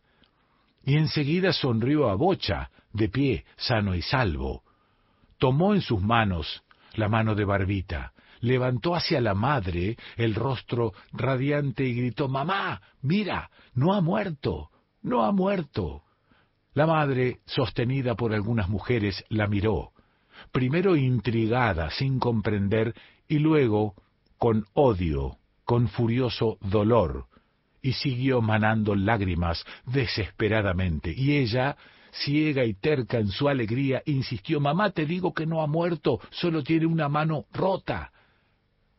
Y 0.86 0.98
enseguida 0.98 1.54
sonrió 1.54 2.10
a 2.10 2.16
Bocha, 2.16 2.70
de 2.92 3.10
pie, 3.10 3.46
sano 3.58 3.96
y 3.96 4.02
salvo. 4.02 4.64
Tomó 5.40 5.74
en 5.74 5.82
sus 5.82 6.02
manos 6.02 6.64
la 6.94 7.10
mano 7.10 7.34
de 7.34 7.46
Barbita, 7.46 8.14
levantó 8.42 8.94
hacia 8.94 9.22
la 9.22 9.34
madre 9.34 9.98
el 10.18 10.36
rostro 10.36 10.94
radiante 11.12 11.86
y 11.86 11.96
gritó 11.96 12.28
Mamá, 12.28 12.82
mira, 13.02 13.50
no 13.74 13.94
ha 13.94 14.02
muerto, 14.02 14.70
no 15.02 15.24
ha 15.24 15.32
muerto. 15.32 16.04
La 16.74 16.88
madre, 16.88 17.40
sostenida 17.46 18.16
por 18.16 18.34
algunas 18.34 18.68
mujeres, 18.68 19.24
la 19.30 19.48
miró, 19.48 19.92
primero 20.52 20.96
intrigada, 20.96 21.92
sin 21.92 22.20
comprender, 22.20 22.96
y 23.28 23.40
luego 23.40 23.94
con 24.38 24.66
odio, 24.74 25.38
con 25.66 25.88
furioso 25.88 26.58
dolor, 26.62 27.28
y 27.82 27.94
siguió 27.94 28.42
manando 28.42 28.96
lágrimas 28.96 29.64
desesperadamente, 29.86 31.14
y 31.16 31.38
ella, 31.38 31.78
ciega 32.12 32.66
y 32.66 32.74
terca 32.74 33.20
en 33.20 33.28
su 33.28 33.50
alegría, 33.50 34.02
insistió 34.06 34.60
Mamá, 34.60 34.92
te 34.92 35.06
digo 35.06 35.34
que 35.34 35.46
no 35.46 35.62
ha 35.62 35.68
muerto, 35.68 36.20
solo 36.32 36.64
tiene 36.64 36.86
una 36.86 37.08
mano 37.08 37.46
rota. 37.54 38.12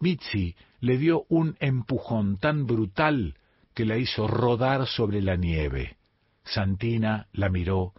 Mitzi 0.00 0.54
le 0.80 0.98
dio 0.98 1.24
un 1.28 1.56
empujón 1.60 2.36
tan 2.38 2.66
brutal 2.66 3.34
que 3.74 3.84
la 3.84 3.96
hizo 3.96 4.28
rodar 4.28 4.86
sobre 4.86 5.22
la 5.22 5.36
nieve. 5.36 5.96
Santina 6.44 7.26
la 7.32 7.48
miró 7.48 7.92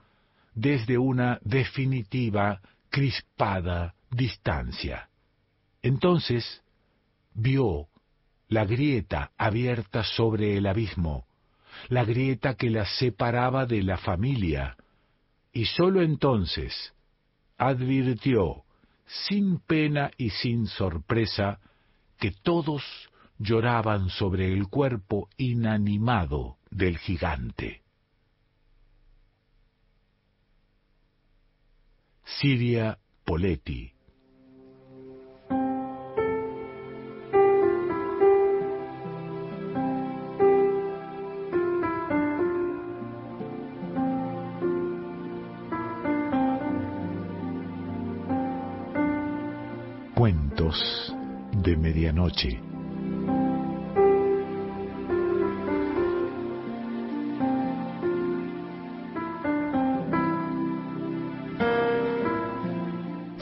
desde 0.54 0.98
una 0.98 1.40
definitiva, 1.44 2.62
crispada 2.90 3.96
distancia. 4.10 5.10
Entonces 5.82 6.64
vio 7.34 7.88
la 8.48 8.66
grieta 8.66 9.32
abierta 9.38 10.04
sobre 10.04 10.58
el 10.58 10.66
abismo, 10.68 11.26
la 11.90 12.06
grieta 12.06 12.56
que 12.56 12.70
la 12.70 12.86
separaba 12.86 13.66
de 13.66 13.84
la 13.84 13.98
familia, 13.98 14.78
y 15.52 15.66
sólo 15.66 16.02
entonces 16.02 16.94
advirtió, 17.58 18.64
sin 19.28 19.60
pena 19.60 20.12
y 20.18 20.30
sin 20.30 20.68
sorpresa, 20.68 21.60
que 22.20 22.32
todos 22.32 22.84
lloraban 23.38 24.10
sobre 24.10 24.52
el 24.54 24.68
cuerpo 24.68 25.30
inanimado 25.38 26.58
del 26.72 26.98
gigante. 26.98 27.85
Siria 32.26 32.98
Poletti 33.24 33.94
Cuentos 50.16 51.14
de 51.52 51.78
Medianoche. 51.78 52.75